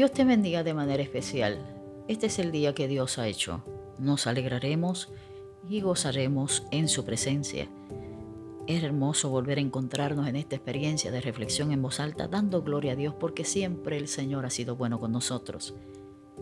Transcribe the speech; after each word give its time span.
Dios 0.00 0.12
te 0.12 0.24
bendiga 0.24 0.62
de 0.62 0.72
manera 0.72 1.02
especial. 1.02 1.58
Este 2.08 2.28
es 2.28 2.38
el 2.38 2.52
día 2.52 2.74
que 2.74 2.88
Dios 2.88 3.18
ha 3.18 3.28
hecho. 3.28 3.62
Nos 3.98 4.26
alegraremos 4.26 5.12
y 5.68 5.82
gozaremos 5.82 6.62
en 6.70 6.88
su 6.88 7.04
presencia. 7.04 7.68
Es 8.66 8.82
hermoso 8.82 9.28
volver 9.28 9.58
a 9.58 9.60
encontrarnos 9.60 10.26
en 10.26 10.36
esta 10.36 10.56
experiencia 10.56 11.10
de 11.10 11.20
reflexión 11.20 11.70
en 11.70 11.82
voz 11.82 12.00
alta, 12.00 12.28
dando 12.28 12.62
gloria 12.62 12.92
a 12.92 12.96
Dios 12.96 13.14
porque 13.20 13.44
siempre 13.44 13.98
el 13.98 14.08
Señor 14.08 14.46
ha 14.46 14.48
sido 14.48 14.74
bueno 14.74 14.98
con 14.98 15.12
nosotros. 15.12 15.74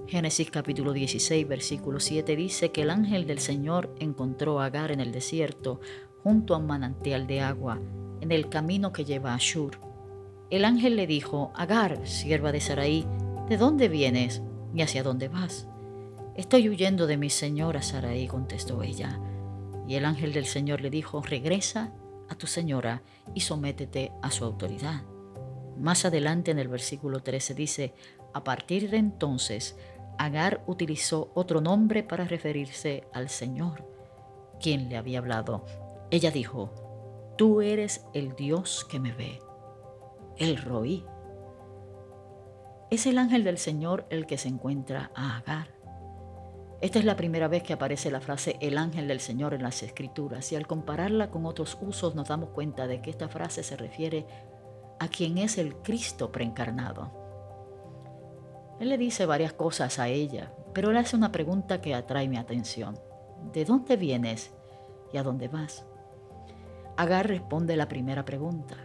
Génesis 0.07 0.53
capítulo 0.53 0.93
16, 0.93 1.49
versículo 1.49 1.99
7 1.99 2.37
dice 2.37 2.71
que 2.71 2.83
el 2.83 2.91
ángel 2.91 3.27
del 3.27 3.41
Señor 3.41 3.93
encontró 3.99 4.61
a 4.61 4.67
Agar 4.67 4.93
en 4.93 5.01
el 5.01 5.11
desierto, 5.11 5.81
junto 6.23 6.55
a 6.55 6.59
un 6.59 6.69
manantial 6.69 7.27
de 7.27 7.41
agua, 7.41 7.81
en 8.21 8.31
el 8.31 8.51
camino 8.51 8.93
que 8.93 9.05
lleva 9.05 9.35
a 9.35 9.39
Shur. 9.39 9.81
El 10.49 10.65
ángel 10.65 10.95
le 10.95 11.09
dijo, 11.09 11.51
Agar, 11.57 12.07
sierva 12.07 12.53
de 12.53 12.61
Saraí, 12.61 13.05
¿de 13.49 13.57
dónde 13.57 13.89
vienes 13.89 14.43
y 14.75 14.83
hacia 14.83 15.03
dónde 15.03 15.29
vas? 15.29 15.67
Estoy 16.37 16.69
huyendo 16.69 17.07
de 17.07 17.17
mi 17.17 17.31
señora 17.31 17.83
Saraí, 17.83 18.29
contestó 18.29 18.83
ella. 18.83 19.19
Y 19.89 19.95
el 19.95 20.05
ángel 20.05 20.33
del 20.33 20.47
Señor 20.47 20.83
le 20.83 20.91
dijo, 20.91 21.23
regresa 21.23 21.93
a 22.29 22.35
tu 22.35 22.47
señora 22.47 23.03
y 23.35 23.41
sométete 23.41 24.13
a 24.23 24.31
su 24.31 24.45
autoridad. 24.45 25.03
Más 25.79 26.05
adelante 26.05 26.51
en 26.51 26.59
el 26.59 26.69
versículo 26.69 27.21
13 27.21 27.55
dice, 27.55 27.95
a 28.35 28.45
partir 28.45 28.91
de 28.91 28.99
entonces, 28.99 29.77
Agar 30.19 30.63
utilizó 30.67 31.31
otro 31.35 31.61
nombre 31.61 32.03
para 32.03 32.25
referirse 32.25 33.05
al 33.13 33.29
Señor, 33.29 33.87
quien 34.61 34.89
le 34.89 34.97
había 34.97 35.21
hablado. 35.21 35.65
Ella 36.11 36.33
dijo, 36.33 37.35
Tú 37.39 37.63
eres 37.63 38.05
el 38.15 38.35
Dios 38.35 38.85
que 38.91 38.99
me 38.99 39.13
ve, 39.13 39.39
el 40.37 40.57
Roí. 40.57 41.05
Es 42.91 43.05
el 43.07 43.19
ángel 43.19 43.45
del 43.45 43.59
Señor 43.59 44.07
el 44.09 44.27
que 44.27 44.39
se 44.39 44.49
encuentra 44.49 45.11
a 45.15 45.37
Agar. 45.37 45.69
Esta 46.81 46.99
es 46.99 47.05
la 47.05 47.17
primera 47.17 47.47
vez 47.47 47.63
que 47.63 47.75
aparece 47.75 48.11
la 48.11 48.23
frase 48.23 48.57
el 48.63 48.79
ángel 48.79 49.09
del 49.09 49.21
Señor 49.21 49.53
en 49.53 49.63
las 49.63 49.83
escrituras 49.83 50.51
y 50.53 50.57
al 50.57 50.67
compararla 50.67 51.31
con 51.31 51.45
otros 51.45 51.77
usos 51.83 52.15
nos 52.15 52.29
damos 52.29 52.49
cuenta 52.51 52.87
de 52.87 53.03
que 53.03 53.11
esta 53.11 53.29
frase 53.29 53.63
se 53.63 53.77
refiere 53.77 54.27
a 54.99 55.09
quien 55.09 55.37
es 55.37 55.59
el 55.59 55.77
Cristo 55.77 56.33
preencarnado. 56.33 57.13
Él 58.81 58.89
le 58.89 58.97
dice 58.97 59.27
varias 59.27 59.53
cosas 59.53 59.99
a 59.99 60.09
ella, 60.09 60.55
pero 60.73 60.91
él 60.91 60.97
hace 60.97 61.15
una 61.15 61.31
pregunta 61.31 61.83
que 61.83 61.95
atrae 61.95 62.27
mi 62.27 62.39
atención. 62.39 62.99
¿De 63.53 63.67
dónde 63.67 63.97
vienes 63.97 64.51
y 65.13 65.19
a 65.19 65.23
dónde 65.23 65.49
vas? 65.49 65.85
Agar 66.97 67.29
responde 67.29 67.77
la 67.77 67.89
primera 67.89 68.25
pregunta, 68.25 68.77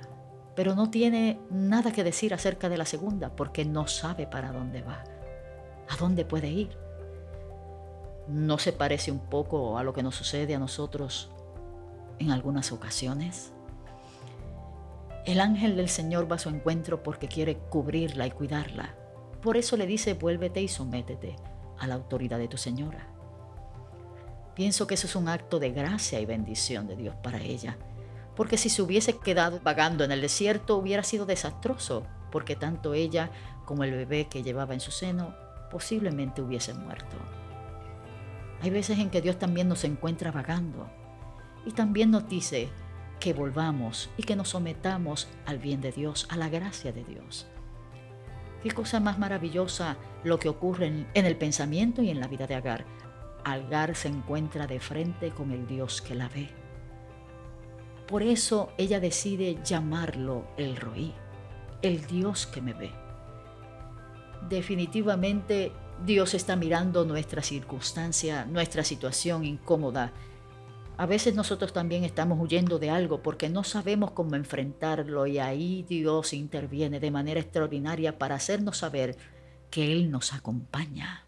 pero 0.55 0.75
no 0.75 0.89
tiene 0.89 1.39
nada 1.49 1.91
que 1.91 2.03
decir 2.03 2.33
acerca 2.33 2.69
de 2.69 2.77
la 2.77 2.85
segunda 2.85 3.35
porque 3.35 3.65
no 3.65 3.87
sabe 3.87 4.27
para 4.27 4.51
dónde 4.51 4.81
va, 4.81 5.03
a 5.89 5.97
dónde 5.97 6.25
puede 6.25 6.49
ir. 6.49 6.77
¿No 8.27 8.57
se 8.57 8.71
parece 8.71 9.11
un 9.11 9.19
poco 9.19 9.77
a 9.77 9.83
lo 9.83 9.93
que 9.93 10.03
nos 10.03 10.15
sucede 10.15 10.55
a 10.55 10.59
nosotros 10.59 11.29
en 12.19 12.31
algunas 12.31 12.71
ocasiones? 12.71 13.51
El 15.25 15.39
ángel 15.39 15.75
del 15.75 15.89
Señor 15.89 16.31
va 16.31 16.35
a 16.35 16.39
su 16.39 16.49
encuentro 16.49 17.01
porque 17.01 17.27
quiere 17.27 17.57
cubrirla 17.57 18.27
y 18.27 18.31
cuidarla. 18.31 18.95
Por 19.41 19.57
eso 19.57 19.75
le 19.75 19.87
dice, 19.87 20.13
vuélvete 20.13 20.61
y 20.61 20.67
sométete 20.67 21.35
a 21.79 21.87
la 21.87 21.95
autoridad 21.95 22.37
de 22.37 22.47
tu 22.47 22.57
señora. 22.57 23.07
Pienso 24.53 24.85
que 24.85 24.93
eso 24.93 25.07
es 25.07 25.15
un 25.15 25.27
acto 25.27 25.59
de 25.59 25.71
gracia 25.71 26.19
y 26.19 26.25
bendición 26.25 26.87
de 26.87 26.95
Dios 26.95 27.15
para 27.15 27.41
ella 27.41 27.77
porque 28.35 28.57
si 28.57 28.69
se 28.69 28.81
hubiese 28.81 29.17
quedado 29.17 29.59
vagando 29.63 30.03
en 30.03 30.11
el 30.11 30.21
desierto 30.21 30.77
hubiera 30.77 31.03
sido 31.03 31.25
desastroso, 31.25 32.05
porque 32.31 32.55
tanto 32.55 32.93
ella 32.93 33.29
como 33.65 33.83
el 33.83 33.91
bebé 33.91 34.27
que 34.27 34.43
llevaba 34.43 34.73
en 34.73 34.79
su 34.79 34.91
seno 34.91 35.35
posiblemente 35.69 36.41
hubiesen 36.41 36.83
muerto. 36.83 37.15
Hay 38.61 38.69
veces 38.69 38.99
en 38.99 39.09
que 39.09 39.21
Dios 39.21 39.37
también 39.37 39.67
nos 39.67 39.83
encuentra 39.83 40.31
vagando 40.31 40.89
y 41.65 41.71
también 41.71 42.11
nos 42.11 42.27
dice 42.27 42.69
que 43.19 43.33
volvamos 43.33 44.09
y 44.17 44.23
que 44.23 44.35
nos 44.35 44.49
sometamos 44.49 45.27
al 45.45 45.59
bien 45.59 45.81
de 45.81 45.91
Dios, 45.91 46.27
a 46.29 46.37
la 46.37 46.49
gracia 46.49 46.91
de 46.91 47.03
Dios. 47.03 47.47
Qué 48.61 48.71
cosa 48.71 48.99
más 48.99 49.19
maravillosa 49.19 49.97
lo 50.23 50.39
que 50.39 50.49
ocurre 50.49 50.87
en, 50.87 51.25
el 51.25 51.37
pensamiento 51.37 52.01
y 52.01 52.09
en 52.09 52.19
la 52.19 52.27
vida 52.27 52.47
de 52.47 52.55
Agar. 52.55 52.85
Agar 53.43 53.95
se 53.95 54.07
encuentra 54.07 54.67
de 54.67 54.79
frente 54.79 55.31
con 55.31 55.51
el 55.51 55.67
Dios 55.67 56.01
que 56.01 56.15
la 56.15 56.29
ve 56.29 56.62
por 58.13 58.21
eso 58.21 58.69
ella 58.77 58.99
decide 58.99 59.57
llamarlo 59.65 60.45
el 60.55 60.75
Roí, 60.75 61.15
el 61.81 62.05
Dios 62.05 62.45
que 62.45 62.61
me 62.61 62.75
ve. 62.75 62.91
Definitivamente 64.47 65.71
Dios 66.05 66.35
está 66.35 66.55
mirando 66.55 67.05
nuestra 67.05 67.41
circunstancia, 67.41 68.45
nuestra 68.45 68.83
situación 68.83 69.45
incómoda. 69.45 70.13
A 70.95 71.07
veces 71.07 71.33
nosotros 71.33 71.73
también 71.73 72.03
estamos 72.03 72.39
huyendo 72.39 72.77
de 72.77 72.91
algo 72.91 73.23
porque 73.23 73.49
no 73.49 73.63
sabemos 73.63 74.11
cómo 74.11 74.35
enfrentarlo 74.35 75.25
y 75.25 75.39
ahí 75.39 75.83
Dios 75.89 76.33
interviene 76.33 76.99
de 76.99 77.09
manera 77.09 77.39
extraordinaria 77.39 78.19
para 78.19 78.35
hacernos 78.35 78.77
saber 78.77 79.17
que 79.71 79.91
Él 79.91 80.11
nos 80.11 80.33
acompaña. 80.33 81.25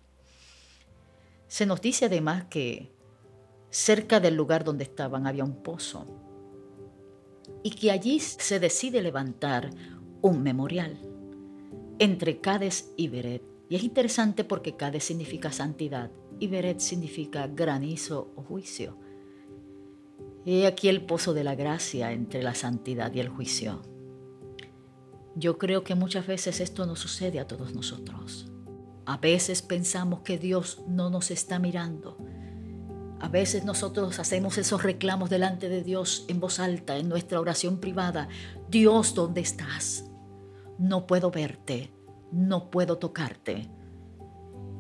Se 1.48 1.66
nos 1.66 1.82
dice 1.82 2.06
además 2.06 2.44
que 2.48 2.92
cerca 3.72 4.20
del 4.20 4.36
lugar 4.36 4.64
donde 4.64 4.84
estaban 4.84 5.26
había 5.26 5.44
un 5.44 5.64
pozo 5.64 6.25
y 7.66 7.72
que 7.72 7.90
allí 7.90 8.20
se 8.20 8.60
decide 8.60 9.02
levantar 9.02 9.72
un 10.22 10.44
memorial 10.44 11.00
entre 11.98 12.40
Cades 12.40 12.94
y 12.96 13.08
Beret. 13.08 13.42
Y 13.70 13.76
es 13.76 13.84
interesante 13.84 14.44
porque 14.44 14.76
Cades 14.76 15.06
significa 15.06 15.52
santidad 15.52 16.12
y 16.40 16.46
Beret 16.46 16.80
significa 16.80 17.48
granizo 17.48 18.32
o 18.36 18.44
juicio. 18.44 19.00
Y 20.46 20.66
aquí 20.66 20.90
el 20.90 21.08
pozo 21.08 21.34
de 21.34 21.44
la 21.44 21.56
gracia 21.56 22.12
entre 22.12 22.44
la 22.44 22.54
santidad 22.54 23.12
y 23.16 23.20
el 23.20 23.30
juicio. 23.30 23.82
Yo 25.36 25.58
creo 25.58 25.84
que 25.84 25.96
muchas 25.96 26.28
veces 26.28 26.60
esto 26.60 26.86
nos 26.86 27.00
sucede 27.00 27.40
a 27.40 27.48
todos 27.48 27.74
nosotros. 27.74 28.46
A 29.08 29.18
veces 29.18 29.64
pensamos 29.64 30.20
que 30.20 30.38
Dios 30.38 30.84
no 30.88 31.10
nos 31.10 31.32
está 31.32 31.58
mirando, 31.58 32.20
a 33.20 33.30
veces 33.30 33.64
nosotros 33.64 34.20
hacemos 34.20 34.58
esos 34.58 34.84
reclamos 34.84 35.30
delante 35.30 35.70
de 35.70 35.84
Dios 35.84 36.26
en 36.28 36.40
voz 36.40 36.60
alta, 36.60 36.98
en 36.98 37.08
nuestra 37.08 37.40
oración 37.40 37.80
privada. 37.80 38.28
Dios, 38.70 39.16
¿dónde 39.16 39.42
estás? 39.42 40.06
No 40.78 41.08
puedo 41.08 41.32
verte, 41.32 41.92
no 42.32 42.70
puedo 42.70 42.98
tocarte. 42.98 43.70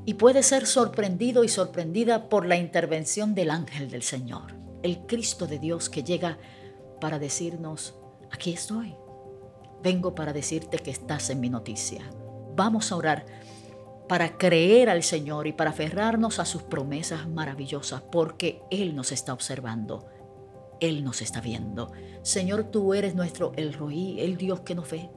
Y 0.05 0.15
puede 0.15 0.43
ser 0.43 0.67
sorprendido 0.67 1.43
y 1.43 1.49
sorprendida 1.49 2.29
por 2.29 2.45
la 2.45 2.57
intervención 2.57 3.33
del 3.33 3.49
ángel 3.49 3.89
del 3.89 4.03
Señor, 4.03 4.53
el 4.83 5.07
Cristo 5.07 5.47
de 5.47 5.57
Dios 5.57 5.89
que 5.89 6.03
llega 6.03 6.37
para 6.99 7.17
decirnos, 7.17 7.95
aquí 8.31 8.53
estoy. 8.53 8.95
Vengo 9.81 10.13
para 10.13 10.33
decirte 10.33 10.77
que 10.77 10.91
estás 10.91 11.29
en 11.29 11.39
mi 11.39 11.49
noticia. 11.49 12.01
Vamos 12.55 12.91
a 12.91 12.97
orar 12.97 13.25
para 14.07 14.37
creer 14.37 14.89
al 14.89 15.03
Señor 15.03 15.47
y 15.47 15.53
para 15.53 15.71
aferrarnos 15.71 16.39
a 16.39 16.45
sus 16.45 16.63
promesas 16.63 17.27
maravillosas, 17.27 18.01
porque 18.01 18.61
Él 18.69 18.95
nos 18.95 19.11
está 19.11 19.33
observando, 19.33 20.05
Él 20.79 21.03
nos 21.03 21.21
está 21.21 21.41
viendo. 21.41 21.91
Señor, 22.21 22.65
tú 22.65 22.93
eres 22.93 23.15
nuestro 23.15 23.51
El 23.55 23.73
Roí, 23.73 24.19
el 24.19 24.37
Dios 24.37 24.61
que 24.61 24.75
nos 24.75 24.89
ve. 24.89 25.09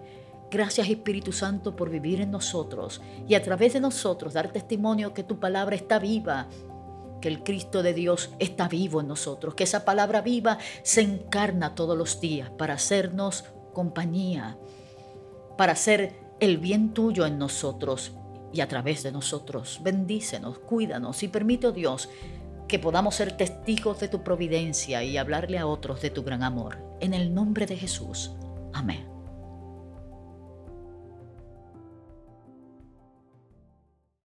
Gracias 0.51 0.89
Espíritu 0.89 1.33
Santo 1.33 1.77
por 1.77 1.91
vivir 1.91 2.23
en 2.23 2.31
nosotros 2.31 3.03
y 3.29 3.35
a 3.35 3.43
través 3.43 3.75
de 3.75 3.81
nosotros 3.81 4.33
dar 4.33 4.51
testimonio 4.51 5.13
que 5.13 5.23
tu 5.23 5.39
palabra 5.39 5.77
está 5.77 5.99
viva, 5.99 6.49
que 7.21 7.29
el 7.29 7.43
Cristo 7.43 7.83
de 7.83 7.93
Dios 7.93 8.31
está 8.39 8.67
vivo 8.67 9.03
en 9.03 9.09
nosotros, 9.09 9.55
que 9.55 9.65
esa 9.65 9.85
palabra 9.85 10.23
viva 10.23 10.57
se 10.83 11.03
encarna 11.03 11.75
todos 11.75 11.99
los 11.99 12.21
días 12.21 12.49
para 12.49 12.75
hacernos 12.75 13.45
compañía, 13.75 14.57
para 15.59 15.73
hacer 15.73 16.19
el 16.41 16.57
bien 16.57 16.95
tuyo 16.95 17.27
en 17.27 17.39
nosotros 17.39 18.13
y 18.53 18.61
a 18.61 18.69
través 18.69 19.03
de 19.03 19.13
nosotros. 19.13 19.81
Bendícenos, 19.83 20.59
cuídanos 20.59 21.23
y 21.23 21.29
permite, 21.29 21.69
oh 21.69 21.73
Dios, 21.73 22.09
que 22.67 22.79
podamos 22.79 23.15
ser 23.15 23.37
testigos 23.37 24.01
de 24.01 24.09
tu 24.09 24.23
providencia 24.23 25.03
y 25.03 25.17
hablarle 25.17 25.59
a 25.59 25.67
otros 25.67 26.03
de 26.03 26.11
tu 26.11 26.23
gran 26.23 26.43
amor. 26.43 26.79
En 27.01 27.15
el 27.15 27.35
nombre 27.35 27.67
de 27.67 27.77
Jesús. 27.77 28.33
Amén. 28.73 29.18